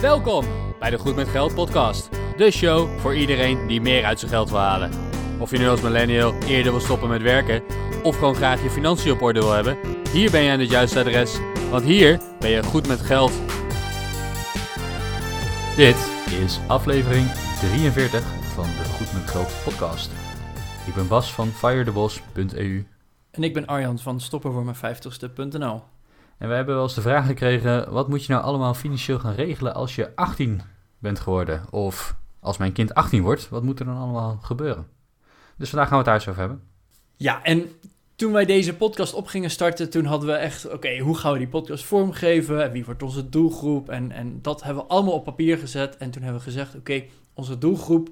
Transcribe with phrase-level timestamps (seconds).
[0.00, 0.44] Welkom
[0.78, 2.08] bij de Goed met Geld podcast.
[2.36, 4.90] De show voor iedereen die meer uit zijn geld wil halen.
[5.38, 7.62] Of je nu als millennial eerder wil stoppen met werken
[8.02, 9.78] of gewoon graag je financiën op orde wil hebben,
[10.12, 11.38] hier ben je aan het juiste adres,
[11.70, 13.32] want hier ben je goed met geld.
[15.76, 16.10] Dit
[16.42, 18.22] is aflevering 43
[18.54, 20.10] van de Goed met Geld podcast.
[20.86, 22.86] Ik ben Bas van firethebos.eu
[23.30, 25.82] En ik ben Arjan van stoppenvoormijn50ste.nl.
[26.38, 29.34] en we hebben wel eens de vraag gekregen: wat moet je nou allemaal financieel gaan
[29.34, 30.60] regelen als je 18
[30.98, 31.62] bent geworden?
[31.70, 34.86] Of als mijn kind 18 wordt, wat moet er dan allemaal gebeuren?
[35.56, 36.62] Dus vandaag gaan we het daar eens over hebben.
[37.16, 37.70] Ja, en
[38.16, 41.38] toen wij deze podcast op gingen starten, toen hadden we echt, oké, hoe gaan we
[41.38, 42.62] die podcast vormgeven?
[42.64, 43.88] En wie wordt onze doelgroep?
[43.88, 45.96] En, en dat hebben we allemaal op papier gezet.
[45.96, 48.08] En toen hebben we gezegd, oké, onze doelgroep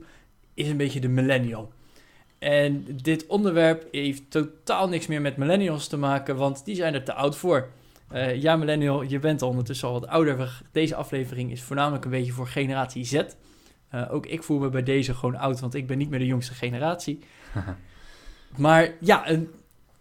[0.54, 1.72] is een beetje de millennial.
[2.38, 7.04] En dit onderwerp heeft totaal niks meer met millennials te maken, want die zijn er
[7.04, 7.68] te oud voor.
[8.08, 10.62] Eh, ja, millennial, je bent al ondertussen al wat ouder.
[10.72, 13.22] Deze aflevering is voornamelijk een beetje voor generatie Z.
[13.88, 16.26] Eh, ook ik voel me bij deze gewoon oud, want ik ben niet meer de
[16.26, 17.18] jongste generatie.
[18.56, 19.50] Maar ja, een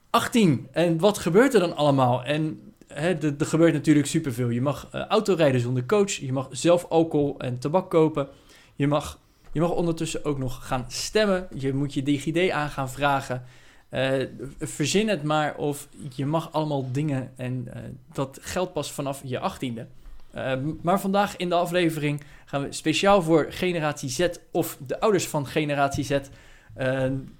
[0.09, 0.67] 18.
[0.71, 2.23] En wat gebeurt er dan allemaal?
[2.23, 4.49] En er gebeurt natuurlijk superveel.
[4.49, 6.11] Je mag eh, autorijden zonder coach.
[6.11, 8.27] Je mag zelf alcohol en tabak kopen.
[8.75, 9.19] Je mag,
[9.51, 11.47] je mag ondertussen ook nog gaan stemmen.
[11.55, 13.43] Je moet je DigiD aan gaan vragen.
[13.89, 14.27] Eh,
[14.59, 17.81] verzin het maar of je mag allemaal dingen en eh,
[18.13, 19.87] dat geldt pas vanaf je 18e.
[20.31, 25.27] Eh, maar vandaag in de aflevering gaan we speciaal voor generatie Z of de ouders
[25.27, 26.19] van generatie Z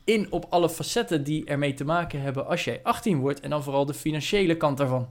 [0.04, 3.64] in op alle facetten die ermee te maken hebben als jij 18 wordt en dan
[3.64, 5.08] vooral de financiële kant daarvan.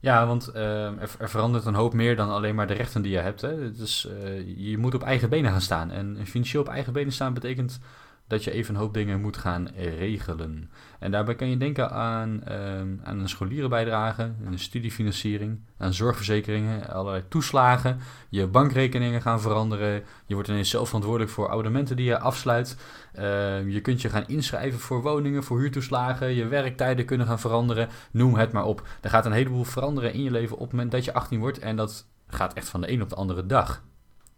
[0.00, 3.18] Ja, want er, er verandert een hoop meer dan alleen maar de rechten die je
[3.18, 3.40] hebt.
[3.40, 3.72] Hè.
[3.72, 4.08] Dus
[4.56, 5.90] je moet op eigen benen gaan staan.
[5.90, 7.80] En financieel op eigen benen staan betekent
[8.26, 10.70] dat je even een hoop dingen moet gaan regelen.
[10.98, 17.24] En daarbij kan je denken aan, ehm, aan een scholierenbijdrage, een studiefinanciering, aan zorgverzekeringen, allerlei
[17.28, 17.98] toeslagen.
[18.28, 20.02] Je bankrekeningen gaan veranderen.
[20.26, 22.76] Je wordt ineens zelf verantwoordelijk voor abonnementen die je afsluit.
[23.12, 26.34] Ehm, je kunt je gaan inschrijven voor woningen, voor huurtoeslagen.
[26.34, 27.88] Je werktijden kunnen gaan veranderen.
[28.10, 28.86] Noem het maar op.
[29.00, 31.58] Er gaat een heleboel veranderen in je leven op het moment dat je 18 wordt.
[31.58, 33.82] En dat gaat echt van de een op de andere dag.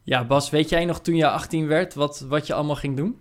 [0.03, 3.21] Ja, Bas, weet jij nog toen je 18 werd wat, wat je allemaal ging doen?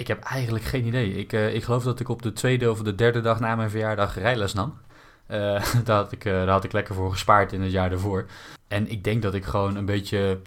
[0.00, 1.14] Ik heb eigenlijk geen idee.
[1.14, 3.70] Ik, eh, ik geloof dat ik op de tweede of de derde dag na mijn
[3.70, 4.78] verjaardag rijles nam.
[5.26, 5.38] Eh,
[5.84, 8.26] daar, had ik, eh, daar had ik lekker voor gespaard in het jaar daarvoor.
[8.68, 10.40] En ik denk dat ik gewoon een beetje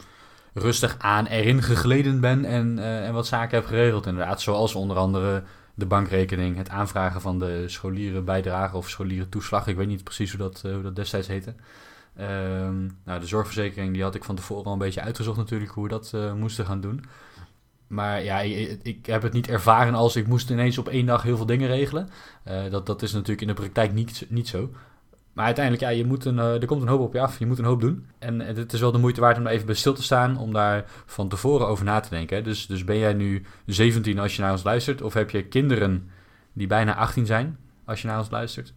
[0.54, 4.06] rustig aan erin gegleden ben en, en wat zaken heb geregeld.
[4.06, 5.44] Inderdaad, zoals onder andere
[5.74, 9.68] de bankrekening, het aanvragen van de scholierenbijdrage of scholierentoeslag.
[9.68, 11.56] Ik weet niet precies hoe dat, hoe dat destijds heette.
[12.16, 15.84] Ehm, nou, de zorgverzekering die had ik van tevoren al een beetje uitgezocht natuurlijk hoe
[15.84, 17.06] we dat eh, moesten gaan doen.
[17.94, 18.40] Maar ja,
[18.84, 21.68] ik, heb het niet ervaren als ik moest ineens op één dag heel veel dingen
[21.68, 22.10] regelen.
[22.44, 24.70] Eh, dat, dat is natuurlijk in de praktijk niet, niet zo.
[25.34, 27.40] Maar uiteindelijk, ja, je moet een, eh, er komt een hoop op je af.
[27.40, 28.06] Je moet een hoop doen.
[28.20, 30.38] En het is wel de moeite waard om daar even bij stil te staan.
[30.38, 32.44] Om daar van tevoren over na te denken.
[32.44, 35.02] Dus, dus ben jij nu 17 als je naar ons luistert?
[35.02, 36.10] Of heb je kinderen
[36.54, 38.74] die bijna 18 zijn als je naar ons luistert?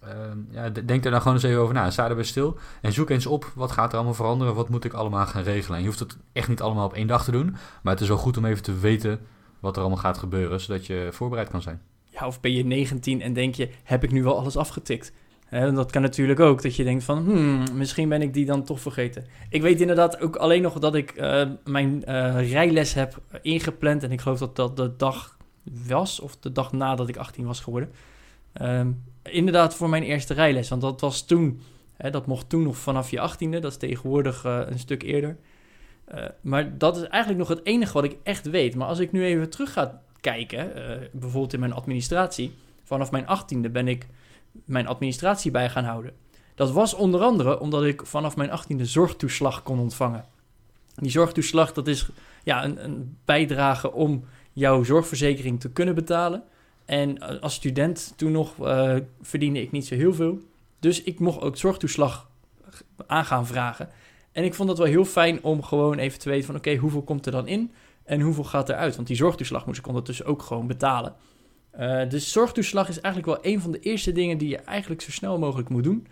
[0.00, 1.90] Ehm, ja, denk er dan gewoon eens even over na.
[1.90, 4.54] Sta erbij stil en zoek eens op wat gaat er allemaal veranderen.
[4.54, 5.76] Wat moet ik allemaal gaan regelen?
[5.76, 7.56] En je hoeft het echt niet allemaal op één dag te doen.
[7.82, 9.20] Maar het is wel goed om even te weten
[9.60, 10.60] wat er allemaal gaat gebeuren.
[10.60, 11.80] Zodat je voorbereid kan zijn.
[12.04, 15.12] Ja, of ben je 19 en denk je, heb ik nu wel alles afgetikt?
[15.50, 18.80] Dat kan natuurlijk ook, dat je denkt van, hmm, misschien ben ik die dan toch
[18.80, 19.26] vergeten.
[19.48, 24.02] Ik weet inderdaad ook alleen nog dat ik eh, mijn eh, rijles heb ingepland.
[24.02, 25.36] En ik geloof dat dat de dag
[25.86, 27.90] was, of de dag nadat ik 18 was geworden.
[28.52, 28.90] Ehm,
[29.22, 31.60] inderdaad voor mijn eerste rijles, want dat was toen,
[31.96, 33.60] hè, dat mocht toen nog vanaf je 18e.
[33.60, 35.36] Dat is tegenwoordig eh, een stuk eerder.
[36.04, 38.74] Eh, maar dat is eigenlijk nog het enige wat ik echt weet.
[38.74, 42.52] Maar als ik nu even terug ga kijken, eh, bijvoorbeeld in mijn administratie,
[42.84, 44.06] vanaf mijn 18e ben ik
[44.64, 46.12] mijn administratie bij gaan houden.
[46.54, 50.24] Dat was onder andere omdat ik vanaf mijn 18e zorgtoeslag kon ontvangen.
[50.94, 52.08] Die zorgtoeslag, dat is
[52.44, 56.42] ja, een, een bijdrage om jouw zorgverzekering te kunnen betalen.
[56.90, 60.38] En als student toen nog eh, verdiende ik niet zo heel veel.
[60.78, 62.30] Dus ik mocht ook zorgtoeslag
[63.06, 63.88] aan gaan vragen.
[64.32, 66.56] En ik vond dat wel heel fijn om gewoon even te weten van...
[66.56, 67.72] oké, hoeveel komt er dan in
[68.04, 68.96] en hoeveel gaat eruit?
[68.96, 71.14] Want die zorgtoeslag moest ik ondertussen ook gewoon betalen.
[71.70, 74.38] Eh, dus zorgtoeslag is eigenlijk wel een van de eerste dingen...
[74.38, 76.06] die je eigenlijk zo snel mogelijk moet doen.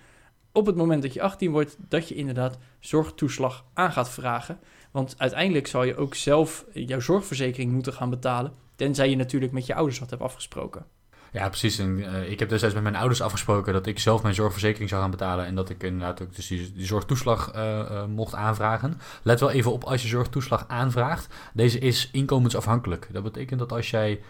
[0.52, 4.58] Op het moment dat je 18 wordt, dat je inderdaad zorgtoeslag aan gaat vragen.
[4.91, 8.52] Want uiteindelijk zal je ook zelf jouw zorgverzekering moeten gaan betalen...
[8.78, 10.86] tenzij je natuurlijk met je ouders wat hebt afgesproken.
[11.32, 11.78] Ja, precies.
[11.78, 15.10] Eh, ik heb destijds met mijn ouders afgesproken dat ik zelf mijn zorgverzekering zou gaan
[15.10, 15.46] betalen.
[15.46, 19.00] En dat ik inderdaad ook dus die, zorgtoeslag eh, eh, mocht aanvragen.
[19.22, 21.34] Let wel even op als je zorgtoeslag aanvraagt.
[21.54, 23.08] Deze is inkomensafhankelijk.
[23.12, 24.20] Dat betekent dat als jij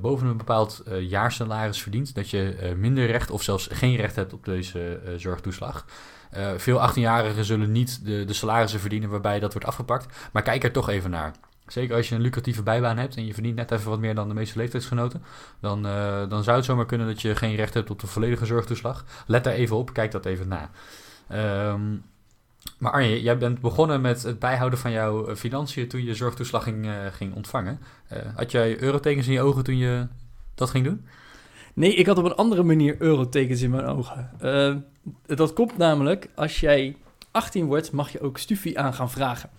[0.00, 4.44] boven een bepaald jaarsalaris verdient, dat je minder recht of zelfs geen recht hebt op
[4.44, 5.84] deze zorgtoeslag.
[6.56, 10.88] veel 18-jarigen zullen niet de salarissen verdienen waarbij dat wordt afgepakt, maar kijk er toch
[10.88, 11.32] even naar.
[11.66, 14.28] Zeker als je een lucratieve bijbaan hebt en je verdient net even wat meer dan
[14.28, 15.22] de meeste leeftijdsgenoten,
[15.60, 15.82] dan,
[16.28, 19.04] dan zou het zomaar kunnen dat je geen recht hebt op de volledige zorgtoeslag.
[19.26, 20.70] Let daar even op, kijk dat even na.
[21.72, 22.02] Um,
[22.78, 26.62] maar Arjen, jij bent begonnen met het bijhouden van jouw eh, financiën toen je zorgtoeslag
[26.62, 27.80] ging, ging ontvangen.
[28.12, 30.06] Uh, had jij eurotekens in je ogen toen je
[30.54, 31.06] dat ging doen?
[31.74, 34.30] Nee, ik had op een andere manier eurotekens in mijn ogen.
[35.26, 36.96] Dat komt namelijk, als jij
[37.30, 39.50] 18 wordt, mag je ook studie aan gaan vragen.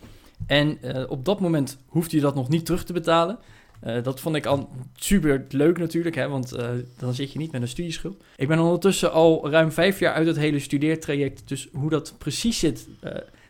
[0.45, 0.79] En
[1.09, 3.39] op dat moment hoefde je dat nog niet terug te betalen.
[3.83, 7.51] Uh, dat vond ik al super leuk natuurlijk, hè, want uh, dan zit je niet
[7.51, 8.23] met een studieschuld.
[8.35, 12.59] Ik ben ondertussen al ruim vijf jaar uit het hele studeertraject, dus hoe dat precies
[12.59, 12.87] zit,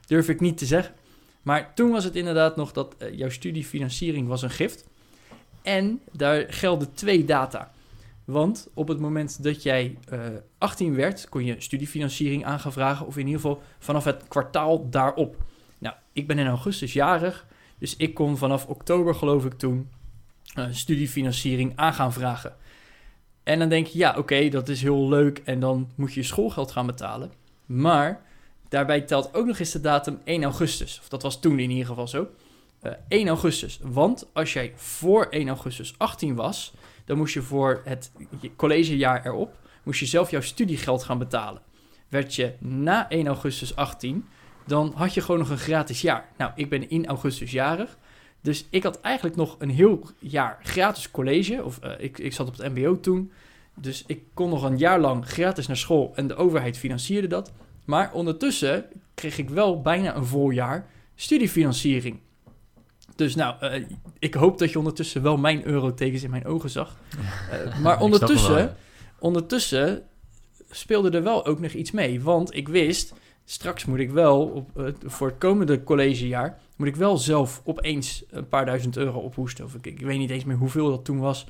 [0.05, 0.93] durf ik niet te zeggen.
[1.41, 4.85] Maar toen was het inderdaad nog dat jouw studiefinanciering was een gift.
[5.61, 7.71] En daar gelden twee data.
[8.25, 9.97] Want op het moment dat jij
[10.57, 12.59] 18 werd, kon je studiefinanciering aan
[13.05, 15.35] of in ieder geval vanaf het kwartaal daarop.
[16.17, 17.45] Ik ben in augustus jarig,
[17.77, 19.89] dus ik kon vanaf oktober geloof ik toen
[20.57, 22.55] uh, studiefinanciering aan gaan vragen.
[23.43, 26.25] En dan denk je, ja, oké, dat is heel leuk en dan moet je je
[26.25, 27.31] schoolgeld gaan betalen.
[27.65, 28.21] Maar
[28.69, 30.99] daarbij telt ook nog eens de datum 1 augustus.
[30.99, 32.27] Of dat was toen in ieder geval zo.
[32.83, 33.79] Uh, eh, 1 augustus.
[33.81, 36.73] Want als jij voor 1 augustus 18 was,
[37.05, 38.11] dan moest je voor het
[38.55, 41.61] collegejaar erop, moest je zelf jouw studiegeld gaan betalen.
[42.09, 44.25] Werd je na 1 augustus 18,
[44.67, 46.29] dan had je gewoon nog een gratis jaar.
[46.37, 47.97] Nou, ik ben in augustus jarig.
[48.41, 51.63] Dus ik had eigenlijk nog een heel jaar gratis college.
[51.63, 53.31] Of uh, ik, ik zat op het MBO toen.
[53.75, 57.51] Dus ik kon nog een jaar lang gratis naar school en de overheid financierde dat.
[57.85, 62.19] Maar ondertussen kreeg ik wel bijna een vol jaar studiefinanciering.
[63.15, 63.85] Dus nou, uh,
[64.19, 66.95] ik hoop dat je ondertussen wel mijn eurotekens in mijn ogen zag.
[67.47, 68.75] Uh, maar ondertussen,
[69.19, 70.03] ondertussen
[70.69, 72.21] speelde er wel ook nog iets mee.
[72.21, 73.13] Want ik wist,
[73.49, 78.23] straks moet ik wel op, uh, voor het komende collegejaar moet ik wel zelf opeens
[78.29, 79.65] een paar duizend euro ophoesten.
[79.65, 81.47] Of ik, ik weet niet eens meer hoeveel dat toen was.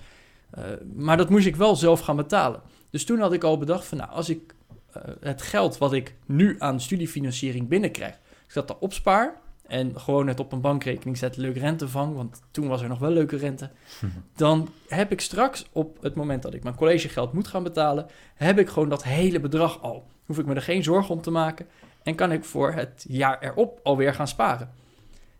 [0.57, 0.63] Uh,
[0.95, 2.61] maar dat moest ik wel zelf gaan betalen.
[2.89, 4.55] Dus toen had ik al bedacht van nou, als ik
[4.97, 8.13] uh, het geld wat ik nu aan studiefinanciering binnenkrijg,
[8.47, 12.41] ik dat daar opspaar en gewoon het op een bankrekening zet, leuke rente vang, want
[12.51, 13.69] toen was er nog wel leuke rente,
[14.35, 18.05] dan heb ik straks op het moment dat ik mijn collegegeld moet gaan betalen,
[18.35, 20.07] heb ik gewoon dat hele bedrag al.
[20.27, 21.67] Hoef ik me er geen zorgen om te maken
[22.03, 24.69] en kan ik voor het jaar erop alweer gaan sparen.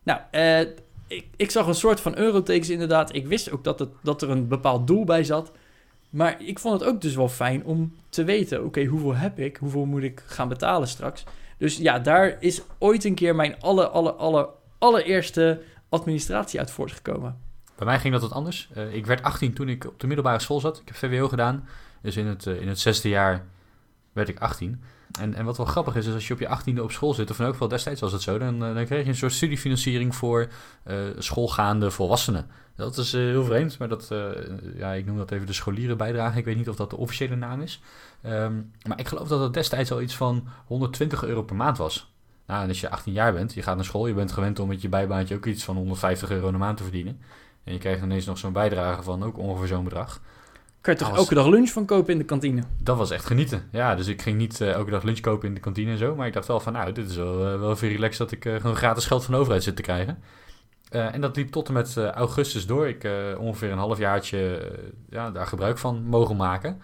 [0.03, 0.59] Nou, uh,
[1.07, 3.15] ik, ik, zag een soort van eurotekens inderdaad.
[3.15, 5.51] Ik wist ook dat, het, dat er een bepaald doel bij zat.
[6.09, 9.57] Maar ik vond het ook dus wel fijn om te weten: oké, hoeveel heb ik?
[9.57, 11.23] Hoeveel moet ik gaan betalen straks?
[11.57, 17.37] Dus ja, daar is ooit een keer mijn alle, alle, alle, allereerste administratie uit voortgekomen.
[17.75, 18.69] Bij mij ging dat wat anders.
[18.77, 20.77] Uh, ik werd 18 toen ik op de middelbare school zat.
[20.77, 21.67] Ik heb VWO gedaan.
[22.01, 23.45] Dus in het, uh, in het zesde jaar
[24.17, 24.81] werd ik 18.
[25.19, 27.29] En, en wat wel grappig is, is als je op je achttiende op school zit,
[27.29, 29.33] of in elk geval destijds was het zo, dan, eh, dan kreeg je een soort
[29.33, 30.47] studiefinanciering voor
[30.87, 32.47] uh, schoolgaande volwassenen.
[32.75, 34.11] Dat is uh, heel vreemd, maar dat,
[34.75, 36.37] ja, ik noem dat even de scholierenbijdrage.
[36.37, 37.81] Ik weet niet of dat de officiële naam is.
[38.25, 42.13] Um, maar ik geloof dat het destijds al iets van 120 euro per maand was.
[42.47, 44.67] Nou, en als je 18 jaar bent, je gaat naar school, je bent gewend om
[44.67, 47.19] met je bijbaantje ook iets van 150 euro per maand te verdienen.
[47.63, 50.21] En je krijgt ineens nog zo'n bijdrage van ook ongeveer zo'n bedrag.
[50.81, 52.63] Kan je toch elke dag lunch van kopen in de kantine?
[52.77, 53.67] Dat was echt genieten.
[53.71, 56.15] Ja, dus ik ging niet uh, elke dag lunch kopen in de kantine en zo.
[56.15, 58.45] Maar ik dacht wel van, nou, dit is wel, uh, wel veel relaxed dat ik
[58.45, 60.23] uh, gewoon gratis geld van de overheid zit te krijgen.
[60.89, 62.87] en dat liep tot en met augustus door.
[62.87, 64.71] Ik ongeveer een halfjaartje
[65.09, 66.81] ja, daar gebruik van mogen maken.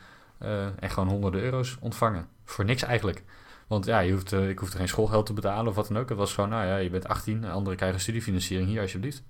[0.79, 2.27] en gewoon honderden euro's ontvangen.
[2.45, 3.23] Voor niks eigenlijk.
[3.67, 6.09] Want ja, je hoeft, ik hoefde geen schoolgeld te betalen of wat dan ook.
[6.09, 9.23] Het was gewoon, nou ja, je bent 18, anderen krijgen studiefinanciering hier alsjeblieft.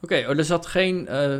[0.00, 1.38] Oké, okay, oh, er zat geen uh,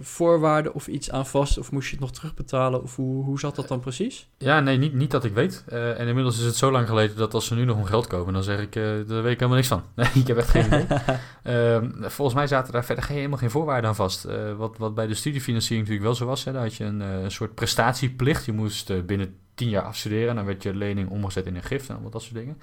[0.00, 3.56] voorwaarde of iets aan vast, of moest je het nog terugbetalen, of hoe, hoe zat
[3.56, 4.28] dat dan precies?
[4.38, 5.64] Ja, nee, niet, niet dat ik weet.
[5.68, 8.06] Uh, en inmiddels is het zo lang geleden dat als ze nu nog om geld
[8.06, 9.82] komen, dan zeg ik, uh, daar weet ik helemaal niks van.
[9.94, 10.86] Nee, ik heb echt geen idee.
[11.42, 14.26] Ehm, volgens mij zaten daar verder geen, helemaal geen voorwaarden aan vast.
[14.56, 17.30] wat, wat bij de studiefinanciering natuurlijk wel zo was, hè, daar had je een, een
[17.30, 18.44] soort prestatieplicht.
[18.44, 22.02] Je moest binnen tien jaar afstuderen, dan werd je lening omgezet in een gift en
[22.02, 22.58] wat dat soort dingen.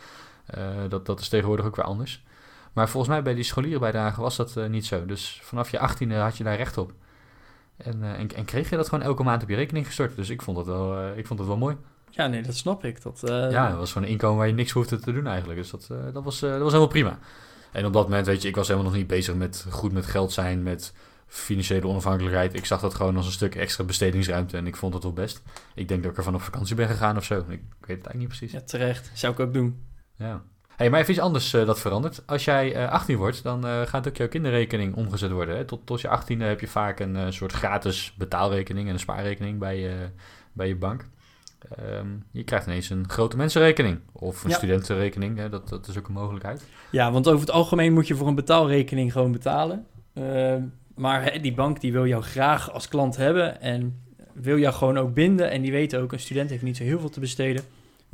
[0.90, 2.24] dat, dat is tegenwoordig ook weer anders.
[2.74, 5.06] Maar volgens mij bij die scholierenbijdrage was dat uh, niet zo.
[5.06, 6.94] Dus vanaf je achttiende had je daar recht op.
[7.78, 10.16] En, uh, en, en, kreeg je dat gewoon elke maand op je rekening gestort.
[10.16, 11.78] Dus ik vond dat wel, uh, ik vond dat wel mooi.
[12.10, 13.02] Ja, nee, dat snap ik.
[13.02, 15.60] Dat, Ja, dat was gewoon een inkomen waar je niks hoefde te doen eigenlijk.
[15.60, 17.20] Dus dat, dat, was, dat was helemaal prima.
[17.72, 20.06] En op dat moment, weet je, ik was helemaal nog niet bezig met goed met
[20.06, 20.94] geld zijn, met
[21.28, 22.54] financiële onafhankelijkheid.
[22.54, 25.42] Ik zag dat gewoon als een stuk extra bestedingsruimte en ik vond het wel best.
[25.76, 27.38] Ik denk dat ik ervan op vakantie ben gegaan of zo.
[27.38, 28.52] Ik weet het eigenlijk niet precies.
[28.52, 29.12] Ja, terecht.
[29.14, 29.86] Zou ik ook doen.
[30.16, 30.44] Ja.
[30.76, 32.24] Hey, maar even iets anders uh, dat verandert.
[32.26, 35.56] Als jij uh, 18 wordt, dan uh, gaat ook jouw kinderrekening omgezet worden.
[35.56, 35.66] Hè?
[35.66, 40.12] Tot, tot je 18e heb je vaak een soort gratis betaalrekening en een spaarrekening bij,
[40.54, 41.06] bij je bank.
[42.00, 44.56] Um, je krijgt ineens een grote mensenrekening of een ja.
[44.56, 45.38] studentenrekening.
[45.38, 45.50] Hè?
[45.50, 46.66] Dat, dat is ook een mogelijkheid.
[46.90, 49.86] Ja, want over het algemeen moet je voor een betaalrekening gewoon betalen.
[50.14, 50.56] Uh,
[50.96, 54.02] maar hè, die bank die wil jou graag als klant hebben en
[54.34, 55.52] wil jou gewoon ook binden.
[55.52, 57.64] En die weten ook, een student heeft niet zo heel veel te besteden.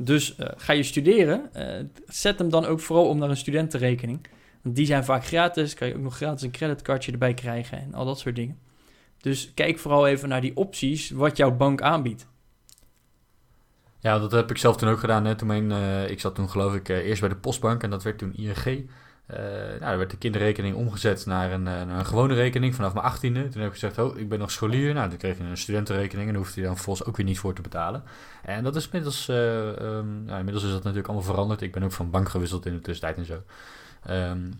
[0.02, 4.26] Dus uh, ga je studeren, uh, zet hem dan ook vooral om naar een studentenrekening.
[4.62, 7.94] Want die zijn vaak gratis, kan je ook nog gratis een creditcardje erbij krijgen en
[7.94, 8.58] al dat soort dingen.
[9.18, 12.26] Dus kijk vooral even naar die opties wat jouw bank aanbiedt.
[13.98, 15.24] Ja, dat heb ik zelf toen ook gedaan.
[15.24, 15.34] Hè.
[15.34, 18.18] Toen mijn, uh, ik zat toen geloof ik eerst bij de postbank en dat werd
[18.18, 18.90] toen ING.
[19.30, 19.36] Uh,
[19.80, 23.48] nou, er werd de kinderrekening omgezet naar een, naar een gewone rekening vanaf mijn achttiende.
[23.48, 24.94] Toen heb ik gezegd, oh, ik ben nog scholier.
[24.94, 27.38] Nou, toen kreeg je een studentenrekening en daar hoefde je dan vervolgens ook weer niet
[27.38, 28.02] voor te betalen.
[28.42, 31.60] En dat is inmiddels, um, nou, inmiddels is dat natuurlijk allemaal veranderd.
[31.60, 33.42] Ik ben ook van bank gewisseld in de tussentijd en zo.
[34.10, 34.50] Um,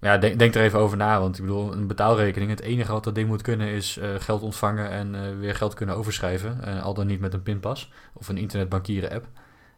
[0.00, 3.04] ja, denk, denk, er even over na, want ik bedoel, een betaalrekening, het enige wat
[3.04, 6.82] dat ding moet kunnen is geld ontvangen en weer geld kunnen overschrijven.
[6.82, 9.26] Al dan niet met een pinpas of een internetbankieren app.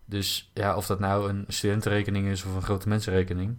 [0.05, 3.57] Dus ja, of dat nou een studentenrekening is of een grote mensenrekening,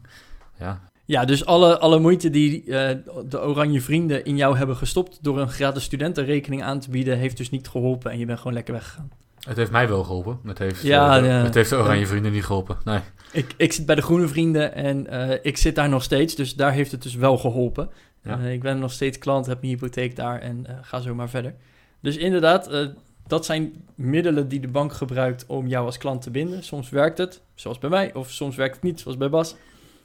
[0.62, 0.82] ja.
[1.06, 5.50] Ja, dus alle, alle moeite die de Oranje Vrienden in jou hebben gestopt door een
[5.50, 9.12] gratis studentenrekening aan te bieden, heeft dus niet geholpen en je bent gewoon lekker weggegaan.
[9.42, 10.40] Het heeft mij wel geholpen.
[10.46, 12.78] Het heeft, ja, de, het heeft de Oranje Vrienden niet geholpen.
[12.84, 13.00] Nee.
[13.32, 16.36] Ik, ik zit bij de Groene Vrienden en uh, ik zit daar nog steeds.
[16.36, 17.90] Dus daar heeft het dus wel geholpen.
[18.24, 18.38] Ja.
[18.38, 21.54] Ik ben nog steeds klant, heb mijn hypotheek daar en ga zo maar verder.
[22.00, 22.70] Dus inderdaad,
[23.28, 26.64] dat zijn middelen die de bank gebruikt om jou als klant te binden.
[26.64, 29.56] Soms werkt het, zoals bij mij, of soms werkt het niet, zoals bij Bas.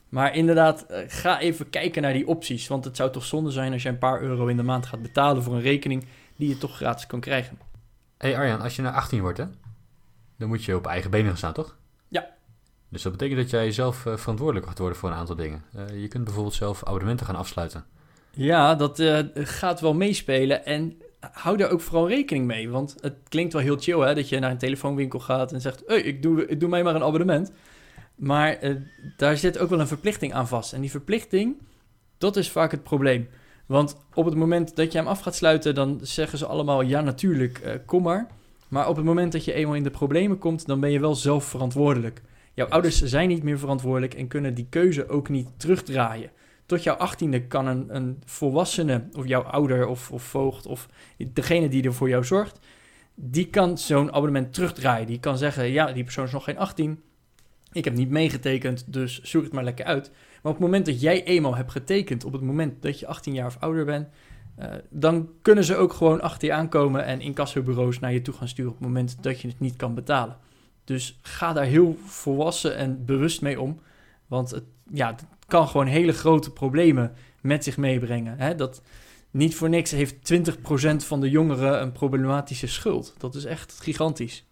[0.09, 2.69] Maar inderdaad, ga even kijken naar die opties.
[2.69, 5.03] Want het zou toch zonde zijn als je een paar euro in de maand gaat
[5.03, 7.59] betalen voor een rekening die je toch gratis kan krijgen.
[8.19, 9.45] Hé hey Arjan, als je naar 18 wordt, hè,
[10.37, 11.77] dan moet je op eigen benen gaan staan, toch?
[12.09, 12.27] Ja.
[12.89, 15.63] Dus dat betekent dat jij zelf uh, verantwoordelijk gaat worden voor een aantal dingen.
[15.77, 17.85] Uh, je kunt bijvoorbeeld zelf abonnementen gaan afsluiten.
[18.31, 20.65] Ja, dat uh, gaat wel meespelen.
[20.65, 22.71] En hou daar ook vooral rekening mee.
[22.71, 25.83] Want het klinkt wel heel chill, hè, dat je naar een telefoonwinkel gaat en zegt:
[25.87, 27.53] hey, ik, doe, ik doe mij maar een abonnement.
[28.17, 28.59] Maar
[29.17, 30.73] daar zit ook wel een verplichting aan vast.
[30.73, 31.57] En die verplichting,
[32.19, 33.29] dat is vaak het probleem.
[33.67, 37.01] Want op het moment dat je hem af gaat sluiten, dan zeggen ze allemaal ja,
[37.01, 38.27] natuurlijk, uh, kom maar.
[38.69, 41.15] Maar op het moment dat je eenmaal in de problemen komt, dan ben je wel
[41.15, 42.23] zelf verantwoordelijk.
[42.55, 46.31] Jouw ouders zijn niet meer verantwoordelijk en kunnen die keuze ook niet terugdraaien.
[46.67, 50.89] Tot jouw achttiende kan een, een volwassene, of jouw ouder of, of voogd, of
[51.33, 52.59] degene die er voor jou zorgt,
[53.15, 55.07] die kan zo'n abonnement terugdraaien.
[55.07, 57.03] Die kan zeggen, ja, die persoon is nog geen 18,
[57.73, 60.11] ik heb niet meegetekend, dus zoek het maar lekker uit.
[60.43, 63.35] Maar op het moment dat jij eenmaal hebt getekend, op het moment dat je 18
[63.35, 64.09] jaar of ouder bent,
[64.59, 68.49] uh, dan kunnen ze ook gewoon achter je aankomen en incassobureaus naar je toe gaan
[68.49, 70.37] sturen op het moment dat je het niet kan betalen.
[70.85, 73.81] Dus ga daar heel volwassen en bewust mee om.
[74.27, 75.15] Want het, ja,
[75.47, 78.39] kan gewoon hele grote problemen met zich meebrengen.
[78.39, 78.55] Hè?
[78.55, 78.83] Dat,
[79.31, 83.15] niet voor niks heeft 20% van de jongeren een problematische schuld.
[83.19, 84.45] Dat is echt gigantisch.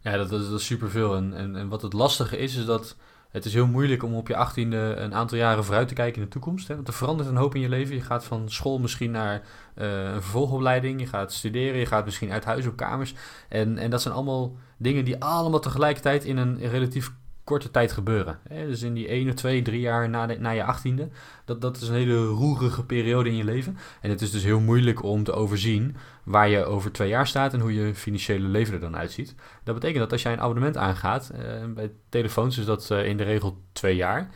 [0.00, 1.16] Ja, dat, is superveel.
[1.16, 2.96] En, en, en wat het lastige is, is dat
[3.30, 6.24] het is heel moeilijk om op je achttiende een aantal jaren vooruit te kijken in
[6.24, 6.68] de toekomst.
[6.68, 6.74] Hè?
[6.74, 7.94] Want er verandert een hoop in je leven.
[7.94, 9.42] Je gaat van school misschien naar
[9.76, 11.00] uh, een vervolgopleiding.
[11.00, 11.78] Je gaat studeren.
[11.78, 13.14] Je gaat misschien uit huis op kamers.
[13.48, 17.12] En, en dat zijn allemaal dingen die allemaal tegelijkertijd in een relatief
[17.50, 18.38] korte tijd gebeuren.
[18.48, 21.08] Dus in die 1 twee, drie jaar na, na je achttiende.
[21.44, 23.78] Dat, dat is een hele roerige periode in je leven.
[24.00, 27.52] En het is dus heel moeilijk om te overzien waar je over twee jaar staat
[27.52, 29.34] en hoe je financiële leven er dan uitziet.
[29.64, 33.16] Dat betekent dat als jij een abonnement aangaat, uh, bij telefoons is dat uh, in
[33.16, 34.30] de regel twee jaar.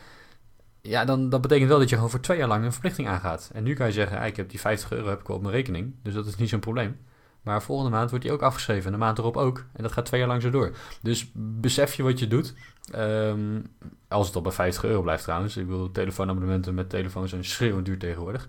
[0.81, 3.51] Ja, dan dat betekent wel dat je gewoon voor twee jaar lang een verplichting aangaat.
[3.53, 5.55] En nu kan je zeggen, ah, ik heb die 50 euro heb ik op mijn
[5.55, 6.97] rekening, dus dat is niet zo'n probleem.
[7.45, 9.65] Maar volgende maand wordt die ook afgeschreven en de maand erop ook.
[9.73, 10.77] En dat gaat twee jaar lang zo door.
[11.03, 12.55] Dus besef je wat je doet.
[12.97, 13.67] Um,
[14.09, 15.57] als het al bij 50 euro blijft trouwens.
[15.57, 18.49] Ik wil telefoonabonnementen met telefoon zijn schreeuwend duur tegenwoordig.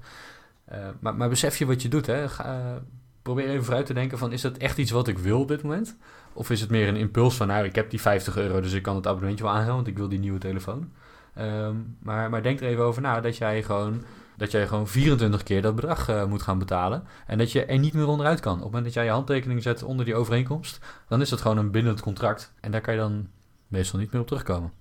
[0.72, 2.06] Uh, maar, maar, besef je wat je doet.
[2.06, 2.24] Hè?
[2.24, 2.76] Uh,
[3.22, 4.32] probeer even vooruit te denken van...
[4.32, 5.98] is dat echt iets wat ik wil op dit moment?
[6.34, 7.48] Of is het meer een impuls van...
[7.48, 9.76] nou, ik heb die 50 euro, dus ik kan het abonnementje wel aangaan...
[9.76, 10.92] want ik wil die nieuwe telefoon.
[11.40, 14.04] Um, maar, maar denk er even over na dat jij gewoon
[14.38, 17.04] dat jij gewoon 24 keer dat bedrag uh, moet gaan betalen.
[17.28, 18.54] En dat je er niet meer onderuit kan.
[18.54, 21.58] Op het moment dat jij je handtekening zet onder die overeenkomst, dan is dat gewoon
[21.58, 22.54] een bindend contract.
[22.60, 23.28] En daar kan je dan
[23.68, 24.72] meestal niet meer op terugkomen.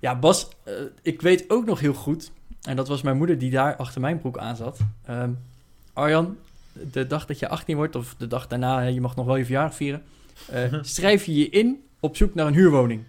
[0.00, 2.30] Ja, Bas, uh, ik weet ook nog heel goed,
[2.62, 4.78] en dat was mijn moeder die daar achter mijn broek aan zat.
[5.10, 5.24] Uh,
[5.92, 6.36] Arjan,
[6.92, 9.44] de dag dat je 18 wordt, of de dag daarna, je mag nog wel je
[9.44, 10.02] verjaardag vieren,
[10.52, 13.04] uh, schrijf je je in op zoek naar een huurwoning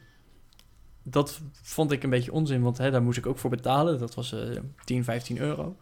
[1.10, 4.00] dat vond ik een beetje onzin, want hè, daar moest ik ook voor betalen.
[4.00, 4.40] Dat was uh,
[4.84, 5.76] 10, 15 euro.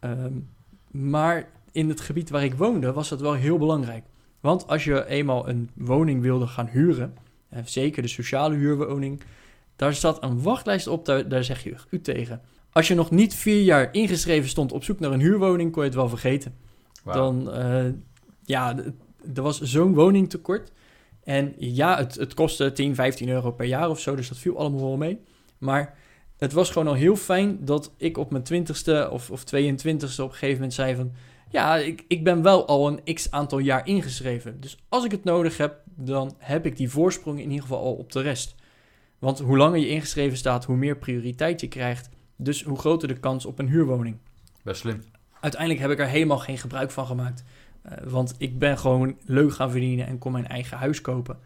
[0.00, 0.48] Um,
[0.90, 4.04] maar in het gebied waar ik woonde was dat wel heel belangrijk.
[4.40, 7.14] Want als je eenmaal een woning wilde gaan huren,
[7.64, 9.20] zeker de sociale huurwoning,
[9.76, 12.40] Daar staat een wachtlijst op, daar, daar zeg je u tegen.
[12.72, 15.88] Als je nog niet vier jaar ingeschreven stond op zoek naar een huurwoning, kon je
[15.88, 16.54] het wel vergeten.
[17.04, 17.84] Dan, eh,
[18.44, 18.76] ja,
[19.34, 20.72] er was zo'n woningtekort.
[21.24, 24.58] En ja, het, het kostte 10, 15 euro per jaar of zo, dus dat viel
[24.58, 25.20] allemaal wel mee.
[25.58, 25.96] Maar
[26.36, 30.28] het was gewoon al heel fijn dat ik op mijn 20ste of, of 22ste op
[30.28, 31.12] een gegeven moment zei van...
[31.50, 34.60] Ja, ik, ik ben wel al een x aantal jaar ingeschreven.
[34.60, 37.94] Dus als ik het nodig heb, dan heb ik die voorsprong in ieder geval al
[37.94, 38.54] op de rest.
[39.18, 42.08] Want hoe langer je ingeschreven staat, hoe meer prioriteit je krijgt.
[42.36, 44.16] Dus hoe groter de kans op een huurwoning.
[44.62, 45.02] Best slim.
[45.40, 47.44] Uiteindelijk heb ik er helemaal geen gebruik van gemaakt.
[47.82, 51.38] Eh, want ik ben gewoon leuk gaan verdienen en kon mijn eigen huis kopen.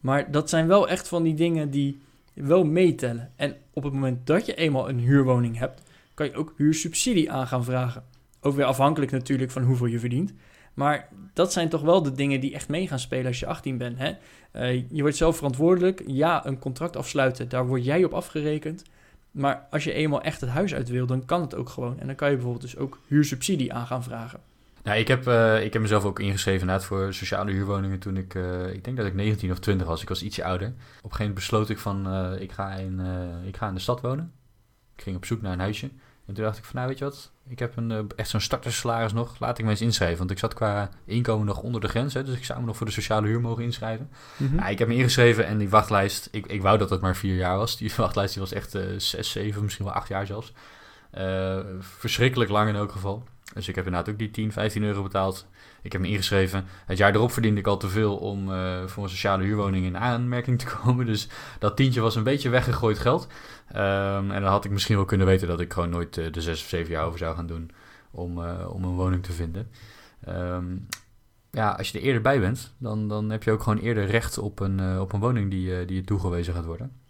[0.00, 2.00] Maar dat zijn wel echt van die dingen die
[2.34, 3.30] wel meetellen.
[3.36, 5.82] En op het moment dat je eenmaal een huurwoning hebt,
[6.14, 8.04] kan je ook huursubsidie aan gaan vragen.
[8.40, 10.32] Ook weer afhankelijk natuurlijk van hoeveel je verdient.
[10.74, 13.78] Maar dat zijn toch wel de dingen die echt mee gaan spelen als je 18
[13.78, 13.98] bent.
[13.98, 14.12] Hè?
[14.50, 16.02] Eh, je wordt zelf verantwoordelijk.
[16.06, 18.82] Ja, een contract afsluiten, daar word jij op afgerekend.
[19.30, 22.00] Maar als je eenmaal echt het huis uit wil, dan kan het ook gewoon.
[22.00, 24.40] En dan kan je bijvoorbeeld dus ook huursubsidie aan gaan vragen.
[24.84, 28.34] Nou, ik heb, eh, ik heb mezelf ook ingeschreven inderdaad voor sociale huurwoningen toen ik,
[28.34, 30.02] eh, ik denk dat ik 19 of 20 was.
[30.02, 30.68] Ik was ietsje ouder.
[30.68, 33.00] Op een gegeven moment besloot ik van, eh, ik, ga in,
[33.46, 34.32] ik ga in de stad wonen.
[34.96, 35.90] Ik ging op zoek naar een huisje.
[36.26, 39.12] En toen dacht ik van, nou weet je wat, ik heb een, echt zo'n startersalaris
[39.12, 40.18] nog, laat ik me eens inschrijven.
[40.18, 42.76] Want ik zat qua inkomen nog onder de grens, hè, dus ik zou me nog
[42.76, 44.10] voor de sociale huur mogen inschrijven.
[44.36, 44.66] Mhm.
[44.66, 47.56] Ik heb me ingeschreven en die wachtlijst, ik, ik wou dat het maar vier jaar
[47.56, 47.76] was.
[47.76, 50.52] Die wachtlijst die was echt zes, zeven, misschien wel acht jaar zelfs.
[51.80, 53.24] Verschrikkelijk lang in elk geval.
[53.52, 55.46] Dus ik heb inderdaad ook die 10, 15 euro betaald.
[55.82, 56.64] Ik heb me ingeschreven.
[56.86, 59.98] Het jaar erop verdiende ik al te veel om eh, voor een sociale huurwoning in
[59.98, 61.06] aanmerking te komen.
[61.06, 63.26] Dus dat tientje was een beetje weggegooid geld.
[63.68, 66.40] Ehm, en dan had ik misschien wel kunnen weten dat ik gewoon nooit eh, de
[66.40, 67.70] zes of zeven jaar over zou gaan doen
[68.10, 69.70] om, eh, om een woning te vinden.
[70.24, 70.76] Ehm,
[71.50, 74.38] ja, als je er eerder bij bent, dan, dan heb je ook gewoon eerder recht
[74.38, 77.03] op een, op een woning die, die je toegewezen gaat worden.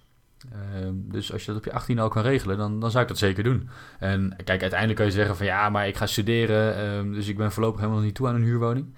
[0.52, 3.08] Ehm, dus als je dat op je 18 al kan regelen, dan, dan zou ik
[3.08, 3.68] dat zeker doen.
[3.98, 7.36] En kijk, uiteindelijk kan je zeggen van ja, maar ik ga studeren, ehm, dus ik
[7.36, 8.94] ben voorlopig helemaal nog niet toe aan een huurwoning.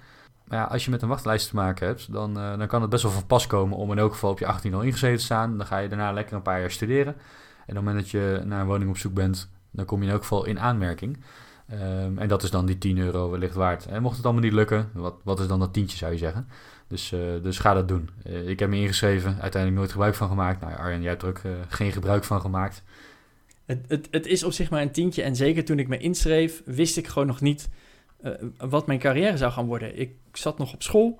[0.47, 2.89] Maar ja, als je met een wachtlijst te maken hebt, dan, eh, dan kan het
[2.89, 5.23] best wel van pas komen om in elk geval op je 18 al ingeschreven te
[5.23, 5.57] staan.
[5.57, 7.13] Dan ga je daarna lekker een paar jaar studeren.
[7.13, 7.21] En
[7.61, 10.11] op het moment dat je naar een woning op zoek bent, dan kom je in
[10.11, 11.23] elk geval in aanmerking.
[11.67, 13.85] Ehm, en dat is dan die 10 euro wellicht waard.
[13.85, 16.47] En mocht het allemaal niet lukken, wat, wat is dan dat tientje zou je zeggen?
[16.87, 18.09] Dus, eh, dus ga dat doen.
[18.23, 20.61] Eh, ik heb me ingeschreven, uiteindelijk nooit gebruik van gemaakt.
[20.61, 22.83] Nou, Arjen, jij hebt er ook eh, geen gebruik van gemaakt.
[23.65, 25.21] Het, het, het is op zich maar een tientje.
[25.21, 27.69] En zeker toen ik me inschreef, wist ik gewoon nog niet
[28.57, 29.99] wat mijn carrière zou gaan worden.
[29.99, 31.19] Ik zat nog op school.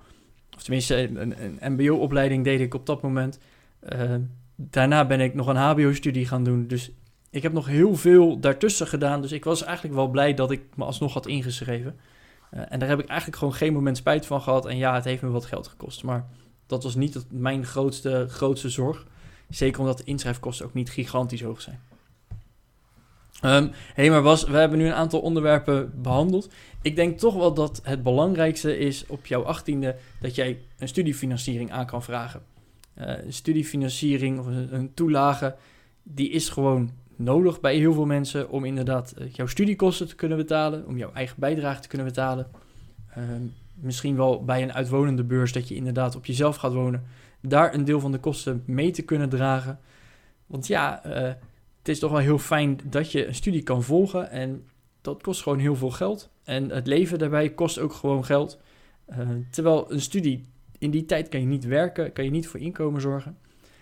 [0.55, 3.39] Of tenminste, een, mbo-opleiding deed ik op dat moment.
[4.55, 6.67] Daarna ben ik nog een hbo-studie gaan doen.
[6.67, 6.91] Dus
[7.29, 9.21] ik heb nog heel veel daartussen gedaan.
[9.21, 11.99] Dus ik was eigenlijk wel blij dat ik me alsnog had ingeschreven.
[12.57, 14.65] Eh, en daar heb ik eigenlijk gewoon geen moment spijt van gehad.
[14.65, 16.03] En ja, het heeft me wat geld gekost.
[16.03, 16.25] Maar
[16.65, 19.05] dat was niet mijn grootste, grootste zorg.
[19.49, 21.79] Zeker omdat de inschrijfkosten ook niet gigantisch hoog zijn.
[23.41, 26.49] Hé, hey, maar Bas, we hebben nu een aantal onderwerpen behandeld.
[26.81, 31.71] Ik denk toch wel dat het belangrijkste is op jouw achttiende dat jij een studiefinanciering
[31.71, 32.41] aan kan vragen.
[32.93, 35.55] Eh, een studiefinanciering of een toelage,
[36.03, 40.37] die is gewoon nodig bij heel veel mensen om inderdaad eh, jouw studiekosten te kunnen
[40.37, 42.47] betalen, om jouw eigen bijdrage te kunnen betalen.
[43.09, 43.41] Ehm,
[43.73, 47.03] misschien wel bij een uitwonende beurs dat je inderdaad op jezelf gaat wonen,
[47.41, 49.79] daar een deel van de kosten mee te kunnen dragen.
[50.45, 51.33] Want ja, eh,
[51.77, 54.65] het is toch wel heel fijn dat je een studie kan volgen en
[55.01, 56.29] dat kost gewoon heel veel geld.
[56.43, 58.59] En het leven daarbij kost ook gewoon geld.
[59.05, 60.45] Eh, terwijl een studie,
[60.77, 63.37] in die tijd kan je niet werken, kan je niet voor inkomen zorgen.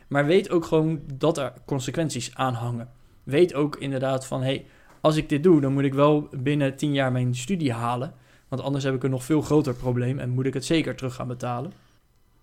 [0.08, 2.89] Maar weet ook gewoon dat er consequenties aan hangen.
[3.26, 4.66] Weet ook inderdaad van, hey,
[5.02, 8.14] als ik dit doe, dan moet ik wel binnen 10 jaar mijn studie halen.
[8.48, 11.16] Want anders heb ik een nog veel groter probleem en moet ik het zeker terug
[11.16, 11.72] gaan betalen.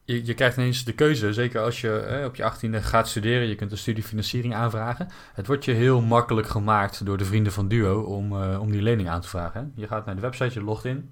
[0.05, 3.55] Je, je krijgt ineens de keuze, zeker als je op je 18e gaat studeren, je
[3.55, 5.09] kunt een studiefinanciering aanvragen.
[5.35, 8.83] Het wordt je heel makkelijk gemaakt door de vrienden van Duo om, eh, om die
[8.83, 9.73] lening aan te vragen.
[9.77, 11.11] Je gaat naar de website, je logt in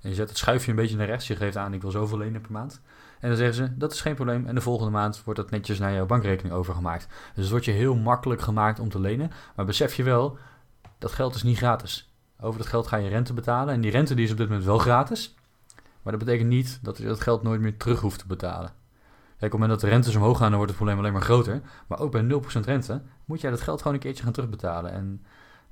[0.00, 1.26] en je zet het schuifje een beetje naar rechts.
[1.26, 2.80] Je geeft aan, ik wil zoveel lenen per maand.
[3.24, 4.46] En dan zeggen ze, dat is geen probleem.
[4.46, 7.06] En de volgende maand wordt dat netjes naar jouw bankrekening overgemaakt.
[7.06, 9.30] Dus het wordt je heel makkelijk gemaakt om te lenen.
[9.56, 10.38] Maar besef je wel,
[10.98, 12.14] dat geld is niet gratis.
[12.40, 13.74] Over dat geld ga je rente betalen.
[13.74, 15.34] En die rente die is op dit moment wel gratis.
[16.02, 18.72] Maar dat betekent niet dat je dat geld nooit meer terug hoeft te betalen.
[19.38, 21.22] Kijk, op het moment dat de rentes omhoog gaan, dan wordt het probleem alleen maar
[21.22, 21.60] groter.
[21.86, 24.92] Maar ook bij 0% rente moet jij dat geld gewoon een keertje gaan terugbetalen.
[24.92, 25.24] En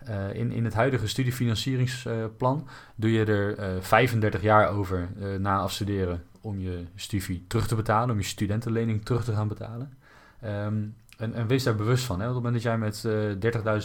[0.09, 5.59] uh, in, in het huidige studiefinancieringsplan doe je er uh, 35 jaar over uh, na
[5.59, 9.97] afstuderen om je studie terug te betalen, om je studentenlening terug te gaan betalen.
[10.45, 12.21] Um, en, en, wees daar bewust van.
[12.21, 12.29] Hè?
[12.29, 13.07] Op het moment dat jij met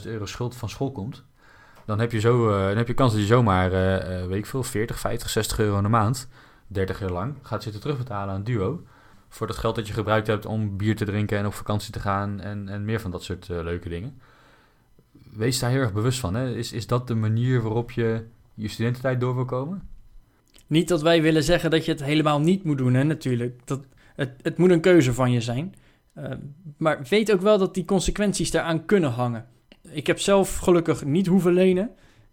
[0.02, 1.24] 30.000 euro schuld van school komt,
[1.86, 3.70] dan heb je, zo, dan heb je kans dat je zomaar,
[4.28, 6.28] weet veel, 40, 50, 60 euro in de maand,
[6.68, 8.84] 30 jaar lang, gaat zitten terugbetalen aan Duo.
[9.30, 12.00] voor dat geld dat je gebruikt hebt om bier te drinken en op vakantie te
[12.00, 14.20] gaan en, en meer van dat soort eh, leuke dingen.
[15.36, 16.36] Wees daar heel erg bewust van.
[16.36, 16.56] Hè?
[16.56, 19.82] Is, is dat de manier waarop je je studententijd door wil komen?
[20.68, 23.60] Niet dat wij willen zeggen dat je het helemaal niet moet doen, hè, natuurlijk.
[23.66, 23.86] Dat,
[24.16, 25.76] het, het moet een keuze van je zijn.
[26.18, 26.32] Uh,
[26.78, 29.46] maar weet ook wel dat die consequenties daaraan kunnen hangen.
[29.90, 31.90] Ik heb zelf gelukkig niet hoeven lenen.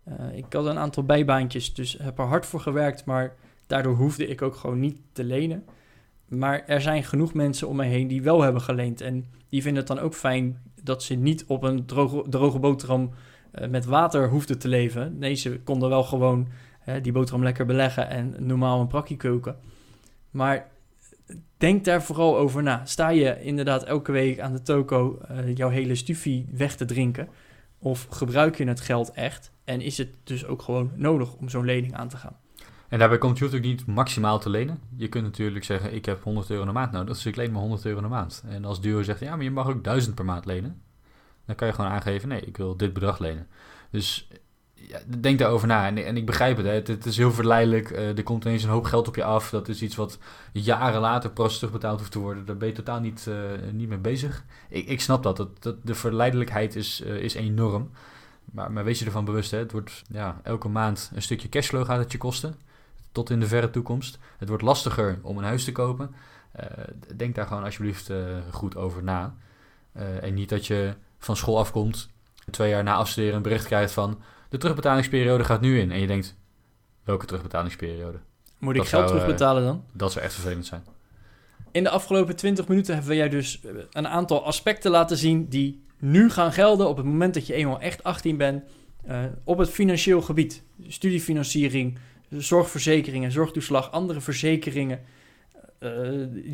[0.09, 3.35] Uh, ik had een aantal bijbaantjes, dus heb er hard voor gewerkt, maar
[3.67, 5.65] daardoor hoefde ik ook gewoon niet te lenen.
[6.29, 9.01] Maar er zijn genoeg mensen om me heen die wel hebben geleend.
[9.01, 13.11] En die vinden het dan ook fijn dat ze niet op een droge, droge boterham
[13.55, 15.19] uh, met water hoefden te leven.
[15.19, 16.49] Nee, ze konden wel gewoon
[17.03, 19.57] die boterham lekker beleggen en normaal een prakje koken.
[20.31, 20.71] Maar
[21.57, 22.85] denk daar vooral over na.
[22.85, 27.29] Sta je inderdaad elke week aan de toko uh, jouw hele stufie weg te drinken?
[27.79, 29.53] Of gebruik je het geld echt?
[29.65, 32.37] En is het dus ook gewoon nodig om zo'n lening aan te gaan?
[32.95, 34.81] En daarbij komt je natuurlijk niet maximaal te lenen.
[34.97, 37.61] Je kunt natuurlijk zeggen, ik heb 100 euro de maand nodig, dus ik leen maar
[37.61, 38.45] 100 euro de maand.
[38.49, 40.83] En als duo zegt, ja, maar je mag ook 1000 per maand lenen.
[41.47, 43.47] Dan kan je gewoon aangeven, nee, ik wil dit bedrag lenen.
[43.91, 44.29] Dus
[44.75, 45.87] ja, denk daarover na.
[45.87, 46.73] En, en ik begrijp het, hè.
[46.73, 47.91] Het, is heel verleidelijk.
[47.91, 49.51] Uh, er komt ineens een hoop geld op je af.
[49.51, 50.19] Dat is iets wat
[50.53, 52.45] jaren later pas terugbetaald hoeft te worden.
[52.45, 53.35] Daar ben je totaal niet, uh,
[53.73, 54.45] niet mee bezig.
[54.69, 55.37] Ik, ik snap dat.
[55.37, 57.91] dat, de verleidelijkheid is, uh, is enorm.
[58.45, 59.59] Maar, maar wees je ervan bewust, hè.
[59.59, 62.55] Het wordt ja, elke maand een stukje cashflow gaat het je kosten.
[63.15, 64.19] Tot in de verre toekomst.
[64.39, 66.15] Het wordt lastiger om een huis te kopen.
[67.17, 68.11] denk daar gewoon alsjeblieft
[68.51, 69.35] goed over na.
[70.21, 72.11] en niet dat je van school afkomt,
[72.51, 75.91] twee jaar na afstuderen een bericht krijgt van de terugbetalingsperiode gaat nu in.
[75.91, 76.37] En je denkt,
[77.05, 78.19] welke terugbetalingsperiode?
[78.59, 79.85] Moet ik dat geld zou, terugbetalen dan?
[79.93, 80.85] Dat zou echt vervelend zijn.
[81.71, 85.85] In de afgelopen 20 minuten hebben we jij dus een aantal aspecten laten zien die
[85.99, 88.63] nu gaan gelden op het moment dat je eenmaal echt 18 bent
[89.45, 90.63] op het financieel gebied.
[90.89, 91.99] Studiefinanciering,
[92.43, 95.01] zorgverzekeringen, zorgtoeslag, andere verzekeringen.
[95.81, 95.91] Uh,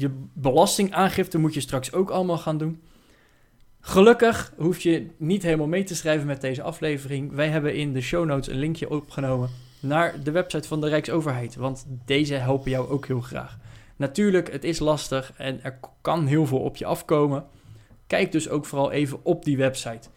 [0.00, 2.80] je belastingaangifte moet je straks ook allemaal gaan doen.
[3.80, 7.32] Gelukkig hoef je niet helemaal mee te schrijven met deze aflevering.
[7.32, 11.54] Wij hebben in de show notes een linkje opgenomen naar de website van de Rijksoverheid,
[11.54, 13.58] want deze helpen jou ook heel graag.
[13.96, 17.44] Natuurlijk, het is lastig en er kan heel veel op je afkomen.
[18.06, 20.08] Kijk dus ook vooral even op die website.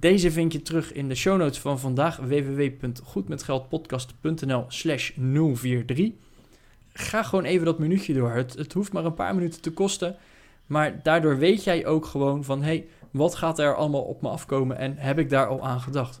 [0.00, 6.10] Deze vind je terug in de show notes van vandaag www.goedmetgeldpodcast.nl slash 043.
[6.92, 8.30] Ga gewoon even dat minuutje door.
[8.30, 10.16] Het, het hoeft maar een paar minuten te kosten.
[10.66, 12.62] Maar daardoor weet jij ook gewoon van...
[12.62, 16.18] hey, wat gaat er allemaal op me afkomen en heb ik daar al aan gedacht?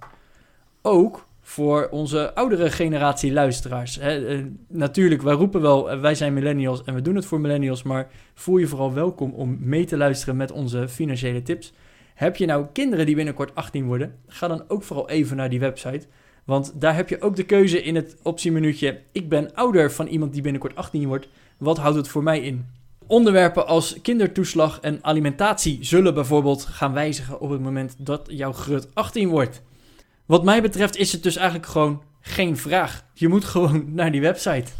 [0.82, 3.96] Ook voor onze oudere generatie luisteraars.
[3.96, 4.38] Hè.
[4.38, 7.82] Uh, natuurlijk, wij roepen wel, uh, wij zijn millennials en we doen het voor millennials,
[7.82, 11.72] maar voel je vooral welkom om mee te luisteren met onze financiële tips.
[12.20, 14.14] Heb je nou kinderen die binnenkort 18 worden?
[14.26, 16.06] Ga dan ook vooral even naar die website.
[16.44, 19.00] Want daar heb je ook de keuze in het optiemenuutje.
[19.12, 21.28] Ik ben ouder van iemand die binnenkort 18 wordt.
[21.58, 22.66] Wat houdt het voor mij in?
[23.06, 28.88] Onderwerpen als kindertoeslag en alimentatie zullen bijvoorbeeld gaan wijzigen op het moment dat jouw grut
[28.94, 29.62] 18 wordt.
[30.26, 33.04] Wat mij betreft is het dus eigenlijk gewoon geen vraag.
[33.14, 34.72] Je moet gewoon naar die website.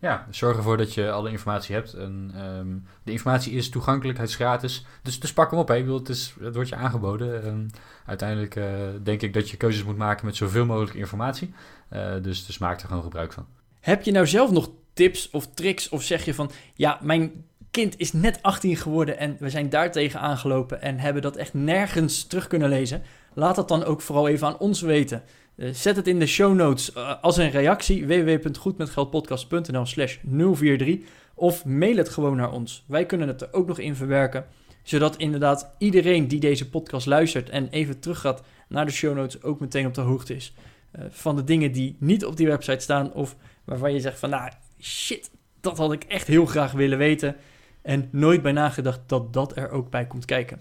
[0.00, 1.94] Ja, zorg ervoor dat je alle informatie hebt.
[1.94, 4.86] En, um, de informatie is toegankelijk, het is gratis.
[5.02, 5.68] Dus, dus pak hem op.
[5.68, 5.76] Hè.
[5.76, 7.46] Ik bedoel, het, is, het wordt je aangeboden.
[7.46, 7.66] Um,
[8.06, 8.64] uiteindelijk uh,
[9.02, 11.54] denk ik dat je keuzes moet maken met zoveel mogelijk informatie.
[11.92, 13.46] Uh, dus, dus maak er gewoon gebruik van.
[13.80, 15.88] Heb je nou zelf nog tips of tricks?
[15.88, 20.20] Of zeg je van, ja, mijn kind is net 18 geworden en we zijn daartegen
[20.20, 23.02] aangelopen en hebben dat echt nergens terug kunnen lezen.
[23.34, 25.22] Laat dat dan ook vooral even aan ons weten.
[25.58, 30.98] Uh, zet het in de show notes uh, als een reactie www.goedmetgeldpodcast.nl slash 043
[31.34, 32.84] of mail het gewoon naar ons.
[32.86, 34.46] Wij kunnen het er ook nog in verwerken,
[34.82, 39.60] zodat inderdaad iedereen die deze podcast luistert en even teruggaat naar de show notes ook
[39.60, 40.54] meteen op de hoogte is
[40.98, 44.30] uh, van de dingen die niet op die website staan of waarvan je zegt van
[44.30, 47.36] nou shit, dat had ik echt heel graag willen weten.
[47.82, 50.60] En nooit bij nagedacht dat dat er ook bij komt kijken.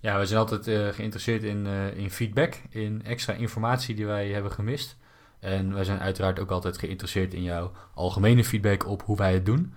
[0.00, 4.28] Ja, we zijn altijd uh, geïnteresseerd in, uh, in feedback, in extra informatie die wij
[4.28, 4.96] hebben gemist.
[5.40, 9.46] En wij zijn uiteraard ook altijd geïnteresseerd in jouw algemene feedback op hoe wij het
[9.46, 9.72] doen.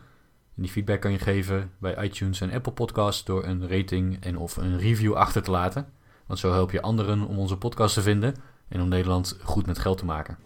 [0.55, 4.37] En die feedback kan je geven bij iTunes en Apple Podcasts door een rating en
[4.37, 5.87] of een review achter te laten.
[6.25, 8.35] Want zo help je anderen om onze podcast te vinden
[8.67, 10.37] en om Nederland goed met geld te maken.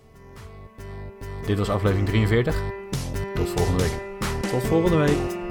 [1.45, 2.55] Dit was aflevering 43.
[3.35, 4.01] Tot volgende week.
[4.51, 5.44] Tot volgende week.